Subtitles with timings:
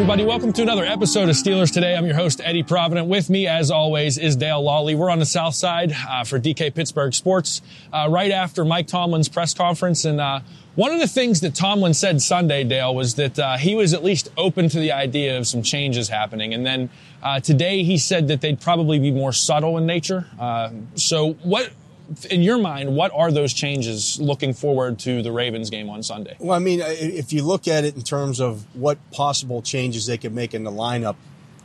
[0.00, 0.24] everybody.
[0.24, 1.94] Welcome to another episode of Steelers Today.
[1.94, 3.06] I'm your host, Eddie Provident.
[3.06, 4.96] With me, as always, is Dale Lolley.
[4.96, 7.60] We're on the south side uh, for DK Pittsburgh Sports
[7.92, 10.06] uh, right after Mike Tomlin's press conference.
[10.06, 10.40] And uh,
[10.74, 14.02] one of the things that Tomlin said Sunday, Dale, was that uh, he was at
[14.02, 16.54] least open to the idea of some changes happening.
[16.54, 16.88] And then
[17.22, 20.26] uh, today he said that they'd probably be more subtle in nature.
[20.38, 21.72] Uh, so, what
[22.28, 26.36] in your mind, what are those changes looking forward to the Ravens game on Sunday?
[26.38, 30.18] Well, I mean, if you look at it in terms of what possible changes they
[30.18, 31.16] could make in the lineup,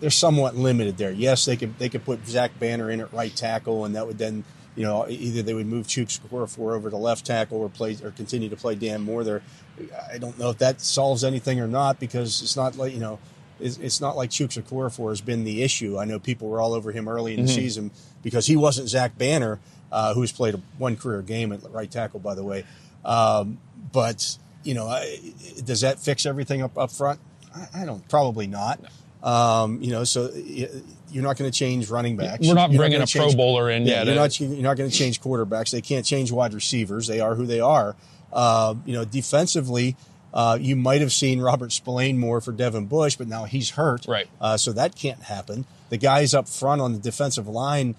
[0.00, 1.12] they're somewhat limited there.
[1.12, 4.16] Yes, they could they could put Zach Banner in at right tackle, and that would
[4.16, 7.96] then you know either they would move Chuks Okorafor over to left tackle or play
[8.02, 9.42] or continue to play Dan Moore there.
[10.10, 13.18] I don't know if that solves anything or not because it's not like you know
[13.60, 15.98] it's, not like Chuks Okorafor has been the issue.
[15.98, 17.60] I know people were all over him early in the mm-hmm.
[17.60, 17.90] season
[18.22, 19.58] because he wasn't Zach Banner
[19.92, 22.64] uh, who's played a, one career game at right tackle, by the way.
[23.04, 23.58] Um,
[23.92, 25.18] but you know, I,
[25.64, 27.20] does that fix everything up up front?
[27.54, 28.06] I, I don't.
[28.08, 28.80] Probably not.
[29.22, 32.46] Um, you know, so you're not going to change running backs.
[32.46, 33.86] We're not you're bringing not a change, Pro Bowler in.
[33.86, 34.38] Yeah, you're not.
[34.40, 35.70] You're not going to change quarterbacks.
[35.70, 37.06] They can't change wide receivers.
[37.06, 37.96] They are who they are.
[38.32, 39.96] Uh, you know, defensively,
[40.32, 44.06] uh, you might have seen Robert Spillane more for Devin Bush, but now he's hurt.
[44.06, 44.28] Right.
[44.40, 45.66] Uh, so that can't happen.
[45.88, 47.96] The guys up front on the defensive line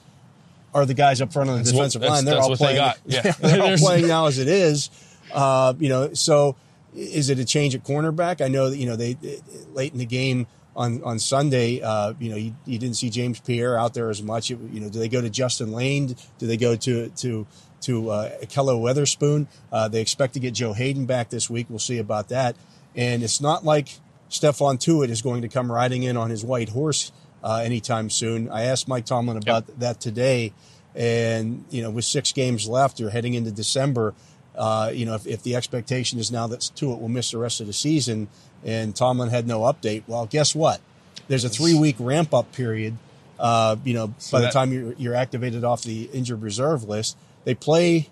[0.73, 2.25] are the guys up front on the that's defensive what, line.
[2.25, 2.93] They're all playing.
[3.05, 4.89] They yeah, they're all playing now as it is.
[5.33, 6.55] Uh, you know, so
[6.95, 8.43] is it a change at cornerback?
[8.43, 9.41] I know that you know they, they
[9.73, 11.81] late in the game on on Sunday.
[11.81, 14.49] Uh, you know, you, you, didn't see James Pierre out there as much.
[14.49, 16.15] You know, do they go to Justin Layne?
[16.37, 17.47] Do they go to to
[17.81, 19.47] to uh, Ahkello Witherspoon?
[19.71, 21.67] Uh, they expect to get Joe Haden back this week.
[21.69, 22.55] We'll see about that.
[22.95, 23.99] And it's not like
[24.29, 27.11] Stephon Tuitt is going to come riding in on his white horse
[27.43, 28.49] uh, anytime soon.
[28.49, 29.77] I asked Mike Tomlin about yep.
[29.79, 30.53] that today,
[30.95, 34.13] and you know, with six games left, or heading into December,
[34.55, 37.61] uh, you know, if, if, the expectation is now that Tuitt will miss the rest
[37.61, 38.27] of the season,
[38.63, 40.81] and Tomlin had no update, well, guess what?
[41.27, 42.97] There's a three week ramp up period.
[43.39, 46.83] Uh, you know, so by that, the time you're, you're, activated off the injured reserve
[46.83, 48.07] list, they play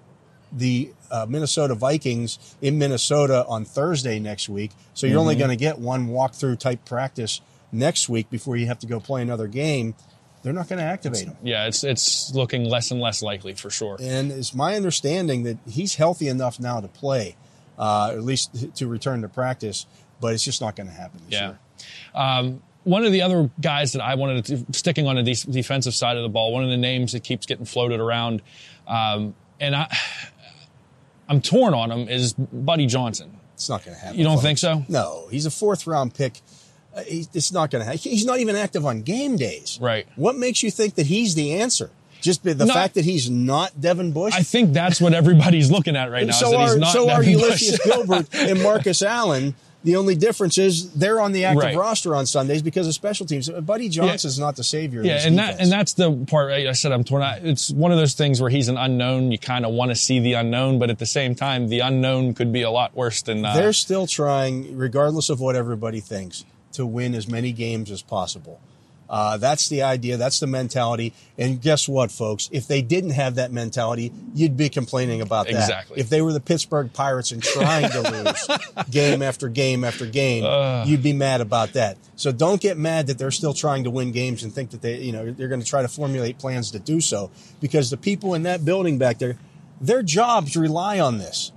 [0.51, 4.71] the uh, Minnesota Vikings in Minnesota on Thursday next week.
[4.95, 5.21] So you're mm-hmm.
[5.21, 7.41] only going to get one walkthrough type practice
[7.71, 9.95] next week before you have to go play another game,
[10.43, 11.37] they're not going to activate him.
[11.43, 13.97] Yeah, it's it's looking less and less likely for sure.
[13.99, 17.35] And it's my understanding that he's healthy enough now to play,
[17.77, 19.85] uh, at least to return to practice.
[20.21, 21.47] But it's just not going to happen this yeah.
[21.47, 21.59] year.
[22.13, 26.17] Um, one of the other guys that I wanted to sticking on the defensive side
[26.17, 28.41] of the ball, one of the names that keeps getting floated around,
[28.87, 29.95] um, and I,
[31.27, 33.37] I'm torn on him is Buddy Johnson.
[33.53, 34.17] It's not going to happen.
[34.17, 34.43] You don't folks.
[34.43, 34.85] think so?
[34.87, 36.41] No, he's a fourth round pick
[36.99, 37.99] uh, it's not going to happen.
[37.99, 39.79] He's not even active on game days.
[39.81, 40.07] Right.
[40.15, 41.91] What makes you think that he's the answer?
[42.21, 44.33] Just the fact that he's not Devin Bush.
[44.35, 46.33] I think that's what everybody's looking at right now.
[46.33, 49.55] So are so Devin are Ulysses Gilbert and Marcus Allen.
[49.81, 51.75] The only difference is they're on the active right.
[51.77, 53.49] roster on Sundays because of special teams.
[53.49, 54.45] Buddy Johnson's yeah.
[54.45, 55.01] not the savior.
[55.01, 55.57] Yeah, and defense.
[55.57, 57.23] that and that's the part I said I'm torn.
[57.23, 57.45] Out.
[57.45, 59.31] It's one of those things where he's an unknown.
[59.31, 62.33] You kind of want to see the unknown, but at the same time, the unknown
[62.33, 63.45] could be a lot worse than.
[63.45, 66.43] Uh, they're still trying, regardless of what everybody thinks
[66.79, 68.59] to win as many games as possible.
[69.09, 70.17] Uh, that's the idea.
[70.17, 71.13] That's the mentality.
[71.37, 72.47] And guess what, folks?
[72.51, 75.55] If they didn't have that mentality, you'd be complaining about that.
[75.55, 75.99] Exactly.
[75.99, 80.45] If they were the Pittsburgh Pirates and trying to lose game after game after game,
[80.45, 80.85] uh.
[80.85, 81.97] you'd be mad about that.
[82.15, 84.99] So don't get mad that they're still trying to win games and think that they,
[84.99, 88.35] you know, they're going to try to formulate plans to do so because the people
[88.35, 89.37] in that building back there,
[89.81, 91.51] their jobs rely on this.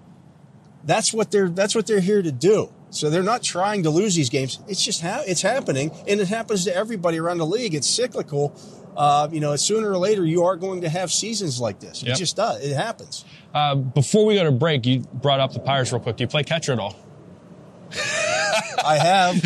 [0.84, 2.71] That's what they're, that's what they're here to do.
[2.93, 4.61] So they're not trying to lose these games.
[4.69, 7.75] It's just ha- it's happening, and it happens to everybody around the league.
[7.75, 8.55] It's cyclical.
[8.95, 12.03] Uh, you know, sooner or later, you are going to have seasons like this.
[12.03, 12.15] Yep.
[12.15, 12.63] It just does.
[12.63, 13.25] It happens.
[13.55, 16.17] Uh, before we go to break, you brought up the Pirates real quick.
[16.17, 16.95] Do you play catcher at all?
[18.85, 19.37] I have.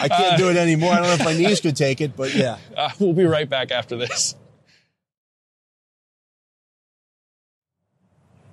[0.00, 0.92] I can't uh, do it anymore.
[0.92, 2.58] I don't know if my knees could take it, but yeah.
[2.76, 4.34] Uh, we'll be right back after this.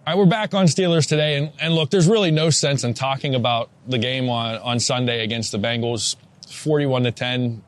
[0.07, 3.35] Right, we're back on Steelers today, and, and look, there's really no sense in talking
[3.35, 6.15] about the game on, on Sunday against the Bengals,
[6.49, 7.61] 41 to 10.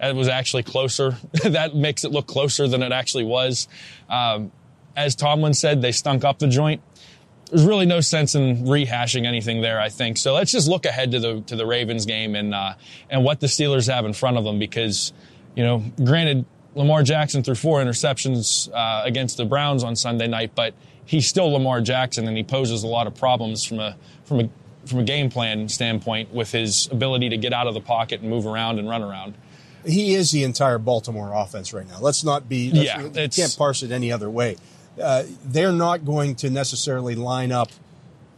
[0.00, 1.18] It was actually closer.
[1.44, 3.68] that makes it look closer than it actually was.
[4.08, 4.50] Um,
[4.96, 6.80] as Tomlin said, they stunk up the joint.
[7.50, 10.16] There's really no sense in rehashing anything there, I think.
[10.16, 12.76] So let's just look ahead to the to the Ravens game and uh,
[13.10, 15.12] and what the Steelers have in front of them because,
[15.54, 20.52] you know, granted, Lamar Jackson threw four interceptions uh, against the Browns on Sunday night,
[20.54, 20.74] but
[21.04, 24.48] he's still Lamar Jackson, and he poses a lot of problems from a from a
[24.86, 28.30] from a game plan standpoint with his ability to get out of the pocket and
[28.30, 29.34] move around and run around.
[29.84, 31.98] He is the entire Baltimore offense right now.
[32.00, 32.68] Let's not be.
[32.68, 34.56] Yeah, you can't parse it any other way.
[35.00, 37.70] Uh, they're not going to necessarily line up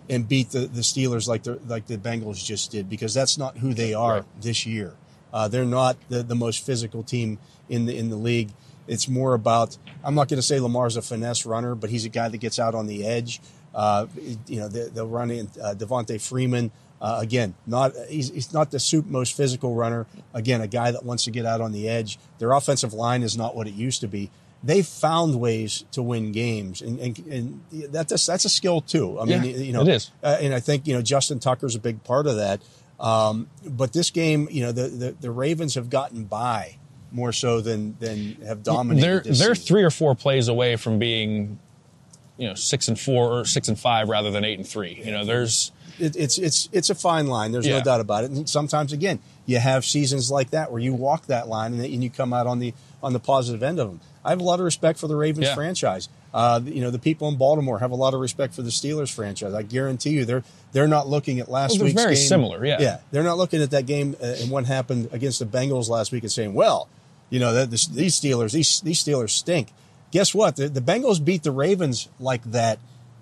[0.08, 3.58] and beat the, the Steelers like the like the Bengals just did because that's not
[3.58, 4.24] who they are right.
[4.40, 4.94] this year.
[5.32, 7.38] Uh, they're not the, the most physical team
[7.68, 8.50] in the in the league.
[8.86, 12.08] It's more about I'm not going to say Lamar's a finesse runner, but he's a
[12.08, 13.40] guy that gets out on the edge.
[13.74, 14.06] Uh,
[14.46, 16.72] you know, they, will run in uh, Freeman.
[17.00, 20.06] Uh, again, not he's, he's not the soup most physical runner.
[20.34, 22.18] Again, a guy that wants to get out on the edge.
[22.38, 24.30] Their offensive line is not what it used to be.
[24.62, 29.18] They've found ways to win games, and, and, and that's that's a skill too.
[29.18, 31.74] I yeah, mean, you know, it is, uh, and I think you know Justin Tucker's
[31.74, 32.60] a big part of that.
[33.00, 36.76] Um, but this game, you know, the, the, the Ravens have gotten by
[37.10, 39.02] more so than than have dominated.
[39.02, 39.66] They're they're season.
[39.66, 41.58] three or four plays away from being,
[42.36, 45.00] you know, six and four or six and five rather than eight and three.
[45.02, 47.52] You know, there's it, it's it's it's a fine line.
[47.52, 47.78] There's yeah.
[47.78, 48.30] no doubt about it.
[48.30, 52.04] And sometimes, again, you have seasons like that where you walk that line and, and
[52.04, 54.00] you come out on the on the positive end of them.
[54.24, 55.54] I have a lot of respect for the Ravens yeah.
[55.54, 56.10] franchise.
[56.32, 59.12] Uh, you know, the people in Baltimore have a lot of respect for the Steelers
[59.12, 59.52] franchise.
[59.52, 62.24] I guarantee you, they're they're not looking at last well, week's very game.
[62.24, 62.64] similar.
[62.64, 65.88] Yeah, yeah, they're not looking at that game uh, and what happened against the Bengals
[65.88, 66.88] last week and saying, well,
[67.30, 69.72] you know, this, these Steelers, these these Steelers stink.
[70.12, 70.56] Guess what?
[70.56, 72.78] The, the Bengals beat the Ravens like that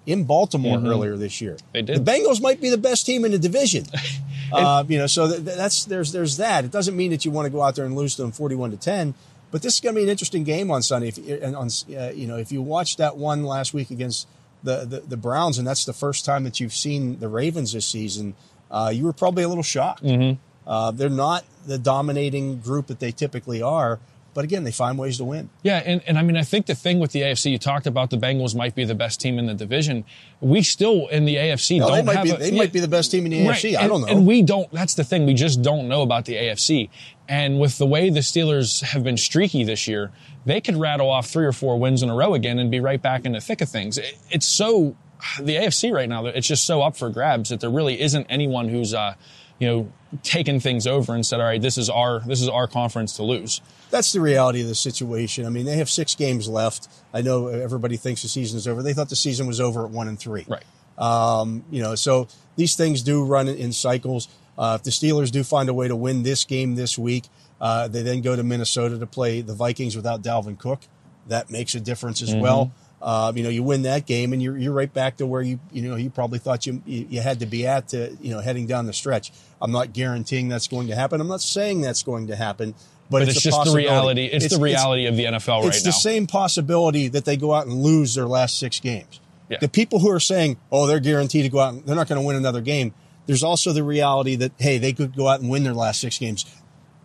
[0.07, 0.87] in Baltimore mm-hmm.
[0.87, 1.59] earlier this year.
[1.73, 2.05] They did.
[2.05, 3.85] The Bengals might be the best team in the division.
[4.53, 6.65] uh, you know, so th- that's there's there's that.
[6.65, 8.71] It doesn't mean that you want to go out there and lose to them forty-one
[8.71, 9.15] to ten,
[9.51, 11.09] but this is going to be an interesting game on Sunday.
[11.09, 14.29] If and on uh, you know if you watched that one last week against
[14.63, 17.87] the, the, the Browns, and that's the first time that you've seen the Ravens this
[17.87, 18.35] season,
[18.71, 20.03] uh, you were probably a little shocked.
[20.03, 20.39] Mm-hmm.
[20.69, 24.01] Uh, they're not the dominating group that they typically are.
[24.35, 25.51] But again, they find ways to win.
[25.63, 28.11] Yeah, and, and I mean, I think the thing with the AFC, you talked about
[28.11, 30.05] the Bengals might be the best team in the division.
[30.41, 32.25] We still in the AFC no, don't they might have.
[32.25, 33.77] Be, a, they yeah, might be the best team in the right, AFC.
[33.77, 34.07] I don't know.
[34.07, 34.71] And we don't.
[34.71, 35.27] That's the thing.
[35.27, 36.91] We just don't know about the AFC.
[37.29, 40.13] And with the way the Steelers have been streaky this year,
[40.47, 43.01] they could rattle off three or four wins in a row again and be right
[43.01, 43.99] back in the thick of things.
[43.99, 44.97] It, it's so
[45.41, 46.27] the AFC right now.
[46.27, 48.95] It's just so up for grabs that there really isn't anyone who's.
[48.95, 49.15] Uh,
[49.59, 49.93] you know,
[50.23, 53.23] taken things over and said, all right, this is our this is our conference to
[53.23, 53.61] lose.
[53.91, 55.47] That's the reality of the situation.
[55.47, 56.89] I mean, they have six games left.
[57.13, 58.83] I know everybody thinks the season is over.
[58.83, 60.47] They thought the season was over at one and three.
[60.49, 60.65] Right.
[60.99, 64.29] Um, you know, so these things do run in cycles.
[64.59, 67.25] Uh, if the Steelers do find a way to win this game this week,
[67.61, 70.81] uh, they then go to Minnesota to play the Vikings without Dalvin Cook.
[71.29, 72.41] That makes a difference as mm-hmm.
[72.41, 72.73] well.
[73.01, 75.61] Uh, you know, you win that game, and you're you're right back to where you
[75.71, 78.67] you know you probably thought you you had to be at to you know heading
[78.67, 79.33] down the stretch.
[79.63, 81.21] I'm not guaranteeing that's going to happen.
[81.21, 82.73] I'm not saying that's going to happen,
[83.09, 84.25] but, but it's, it's just the reality.
[84.25, 85.69] It's, it's the reality it's, of the NFL right now.
[85.69, 89.21] It's the same possibility that they go out and lose their last six games.
[89.49, 89.59] Yeah.
[89.61, 92.21] The people who are saying, "Oh, they're guaranteed to go out, and they're not going
[92.21, 92.95] to win another game."
[93.27, 96.19] There's also the reality that hey, they could go out and win their last six
[96.19, 96.45] games.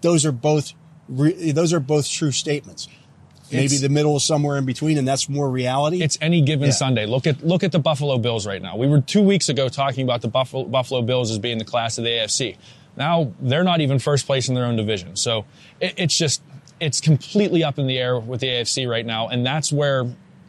[0.02, 0.74] Those are both
[1.08, 2.88] those are both true statements
[3.54, 6.02] maybe the middle is somewhere in between, and that's more reality.
[6.02, 6.74] It's any given yeah.
[6.74, 7.06] Sunday.
[7.06, 8.78] Look at look at the Buffalo Bills right now.
[8.78, 11.98] We were two weeks ago talking about the Buffalo, Buffalo Bills as being the class
[11.98, 12.58] of the AFC.
[12.96, 15.16] Now they're not even first place in their own division.
[15.16, 15.46] So
[15.80, 16.42] it, it's just
[16.80, 20.06] it's completely up in the air with the AFC right now, and that's where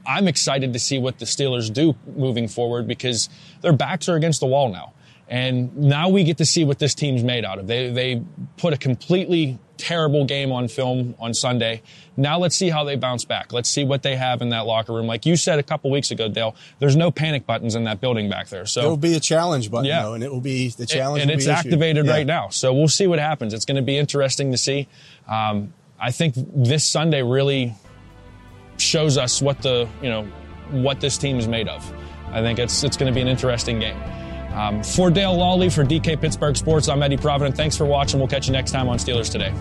[0.06, 3.29] I'm excited to see what the Steelers do moving forward because
[3.62, 4.93] their backs are against the wall now.
[5.29, 7.67] And now we get to see what this team's made out of.
[7.67, 8.23] They, they
[8.59, 11.82] put a completely terrible game on film on Sunday.
[12.16, 13.52] Now let's see how they bounce back.
[13.52, 15.06] Let's see what they have in that locker room.
[15.06, 18.31] Like you said a couple weeks ago, Dale, there's no panic buttons in that building
[18.31, 18.64] back there.
[18.64, 20.03] So it'll be a challenge button, yeah.
[20.03, 21.22] though, and it will be the challenge.
[21.22, 22.12] and it's activated yeah.
[22.12, 22.48] right now.
[22.48, 23.53] So we'll see what happens.
[23.53, 24.88] It's going to be interesting to see.
[25.29, 27.74] Um, I think this Sunday really
[28.79, 30.24] shows us what the you know
[30.70, 31.93] what this team is made of.
[32.31, 34.00] I think it's it's going to be an interesting game.
[34.55, 37.56] Um, for Dale Lolley, for DK Pittsburgh Sports, I'm Eddie Provident.
[37.56, 38.20] Thanks for watching.
[38.20, 39.53] We'll catch you next time on Steelers Today.